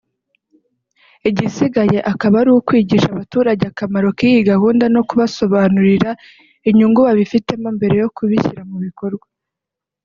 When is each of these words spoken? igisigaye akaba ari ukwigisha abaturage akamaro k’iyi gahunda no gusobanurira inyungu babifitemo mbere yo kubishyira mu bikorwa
igisigaye 1.29 1.99
akaba 2.11 2.35
ari 2.41 2.51
ukwigisha 2.57 3.07
abaturage 3.11 3.63
akamaro 3.67 4.07
k’iyi 4.17 4.41
gahunda 4.51 4.85
no 4.95 5.01
gusobanurira 5.07 6.09
inyungu 6.69 6.99
babifitemo 7.07 7.67
mbere 7.77 7.95
yo 8.01 8.09
kubishyira 8.15 8.61
mu 8.69 8.77
bikorwa 8.85 9.25